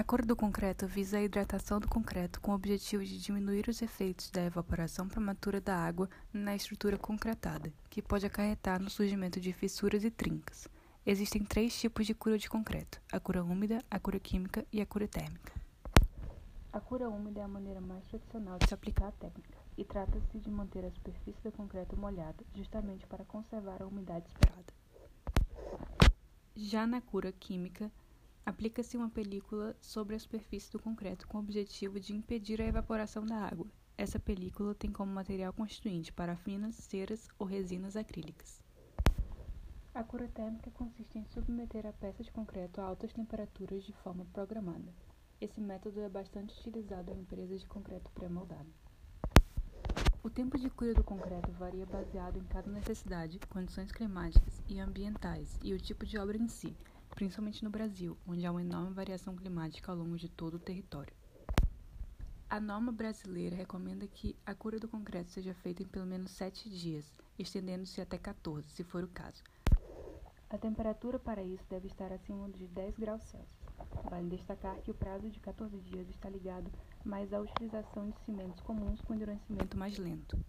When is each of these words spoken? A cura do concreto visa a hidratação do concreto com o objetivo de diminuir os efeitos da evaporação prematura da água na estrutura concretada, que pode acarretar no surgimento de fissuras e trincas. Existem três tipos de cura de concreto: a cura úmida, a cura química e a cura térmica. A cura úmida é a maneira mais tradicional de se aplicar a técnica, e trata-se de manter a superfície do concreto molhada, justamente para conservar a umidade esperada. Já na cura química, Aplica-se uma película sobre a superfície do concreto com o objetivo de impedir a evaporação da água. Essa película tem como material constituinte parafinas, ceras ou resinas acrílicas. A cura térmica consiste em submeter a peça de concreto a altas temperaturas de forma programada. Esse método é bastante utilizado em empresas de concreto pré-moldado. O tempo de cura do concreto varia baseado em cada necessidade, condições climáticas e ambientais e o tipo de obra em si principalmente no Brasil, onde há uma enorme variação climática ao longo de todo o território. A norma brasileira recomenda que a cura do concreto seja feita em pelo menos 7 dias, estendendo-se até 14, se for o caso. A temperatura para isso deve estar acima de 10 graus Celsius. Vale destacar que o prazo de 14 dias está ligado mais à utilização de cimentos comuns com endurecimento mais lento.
A 0.00 0.02
cura 0.02 0.24
do 0.24 0.34
concreto 0.34 0.86
visa 0.86 1.18
a 1.18 1.22
hidratação 1.22 1.78
do 1.78 1.86
concreto 1.86 2.40
com 2.40 2.52
o 2.52 2.54
objetivo 2.54 3.04
de 3.04 3.20
diminuir 3.20 3.68
os 3.68 3.82
efeitos 3.82 4.30
da 4.30 4.42
evaporação 4.42 5.06
prematura 5.06 5.60
da 5.60 5.76
água 5.76 6.08
na 6.32 6.56
estrutura 6.56 6.96
concretada, 6.96 7.70
que 7.90 8.00
pode 8.00 8.24
acarretar 8.24 8.80
no 8.80 8.88
surgimento 8.88 9.38
de 9.38 9.52
fissuras 9.52 10.02
e 10.02 10.10
trincas. 10.10 10.66
Existem 11.04 11.44
três 11.44 11.78
tipos 11.78 12.06
de 12.06 12.14
cura 12.14 12.38
de 12.38 12.48
concreto: 12.48 12.98
a 13.12 13.20
cura 13.20 13.44
úmida, 13.44 13.84
a 13.90 14.00
cura 14.00 14.18
química 14.18 14.66
e 14.72 14.80
a 14.80 14.86
cura 14.86 15.06
térmica. 15.06 15.52
A 16.72 16.80
cura 16.80 17.10
úmida 17.10 17.40
é 17.40 17.42
a 17.42 17.48
maneira 17.48 17.82
mais 17.82 18.02
tradicional 18.06 18.58
de 18.58 18.68
se 18.68 18.72
aplicar 18.72 19.08
a 19.08 19.12
técnica, 19.12 19.58
e 19.76 19.84
trata-se 19.84 20.38
de 20.38 20.50
manter 20.50 20.82
a 20.82 20.90
superfície 20.92 21.42
do 21.42 21.52
concreto 21.52 21.94
molhada, 21.94 22.42
justamente 22.54 23.06
para 23.06 23.26
conservar 23.26 23.82
a 23.82 23.86
umidade 23.86 24.26
esperada. 24.28 24.72
Já 26.56 26.86
na 26.86 27.02
cura 27.02 27.30
química, 27.32 27.92
Aplica-se 28.44 28.96
uma 28.96 29.10
película 29.10 29.76
sobre 29.80 30.16
a 30.16 30.18
superfície 30.18 30.72
do 30.72 30.78
concreto 30.78 31.28
com 31.28 31.38
o 31.38 31.40
objetivo 31.40 32.00
de 32.00 32.14
impedir 32.14 32.60
a 32.60 32.66
evaporação 32.66 33.24
da 33.24 33.36
água. 33.36 33.66
Essa 33.96 34.18
película 34.18 34.74
tem 34.74 34.90
como 34.90 35.12
material 35.12 35.52
constituinte 35.52 36.12
parafinas, 36.12 36.74
ceras 36.76 37.28
ou 37.38 37.46
resinas 37.46 37.96
acrílicas. 37.96 38.62
A 39.92 40.02
cura 40.02 40.26
térmica 40.28 40.70
consiste 40.70 41.18
em 41.18 41.24
submeter 41.26 41.86
a 41.86 41.92
peça 41.92 42.22
de 42.22 42.32
concreto 42.32 42.80
a 42.80 42.84
altas 42.84 43.12
temperaturas 43.12 43.84
de 43.84 43.92
forma 43.92 44.24
programada. 44.32 44.90
Esse 45.40 45.60
método 45.60 46.00
é 46.00 46.08
bastante 46.08 46.58
utilizado 46.58 47.12
em 47.12 47.20
empresas 47.20 47.60
de 47.60 47.66
concreto 47.66 48.10
pré-moldado. 48.12 48.72
O 50.22 50.30
tempo 50.30 50.58
de 50.58 50.70
cura 50.70 50.94
do 50.94 51.04
concreto 51.04 51.50
varia 51.52 51.86
baseado 51.86 52.38
em 52.38 52.44
cada 52.44 52.70
necessidade, 52.70 53.38
condições 53.48 53.90
climáticas 53.90 54.62
e 54.68 54.78
ambientais 54.78 55.58
e 55.62 55.74
o 55.74 55.78
tipo 55.78 56.06
de 56.06 56.18
obra 56.18 56.36
em 56.36 56.48
si 56.48 56.74
principalmente 57.20 57.62
no 57.62 57.68
Brasil, 57.68 58.16
onde 58.26 58.46
há 58.46 58.50
uma 58.50 58.62
enorme 58.62 58.94
variação 58.94 59.36
climática 59.36 59.92
ao 59.92 59.98
longo 59.98 60.16
de 60.16 60.26
todo 60.26 60.54
o 60.54 60.58
território. 60.58 61.12
A 62.48 62.58
norma 62.58 62.90
brasileira 62.90 63.54
recomenda 63.54 64.06
que 64.06 64.34
a 64.46 64.54
cura 64.54 64.80
do 64.80 64.88
concreto 64.88 65.30
seja 65.30 65.52
feita 65.52 65.82
em 65.82 65.86
pelo 65.86 66.06
menos 66.06 66.30
7 66.30 66.70
dias, 66.70 67.04
estendendo-se 67.38 68.00
até 68.00 68.16
14, 68.16 68.66
se 68.70 68.82
for 68.82 69.04
o 69.04 69.08
caso. 69.08 69.44
A 70.48 70.56
temperatura 70.56 71.18
para 71.18 71.42
isso 71.42 71.62
deve 71.68 71.88
estar 71.88 72.10
acima 72.10 72.48
de 72.48 72.66
10 72.68 72.96
graus 72.96 73.22
Celsius. 73.24 73.50
Vale 74.08 74.30
destacar 74.30 74.80
que 74.80 74.90
o 74.90 74.94
prazo 74.94 75.28
de 75.28 75.40
14 75.40 75.76
dias 75.76 76.08
está 76.08 76.30
ligado 76.30 76.72
mais 77.04 77.34
à 77.34 77.40
utilização 77.42 78.08
de 78.08 78.18
cimentos 78.24 78.62
comuns 78.62 78.98
com 79.02 79.12
endurecimento 79.12 79.76
mais 79.76 79.98
lento. 79.98 80.42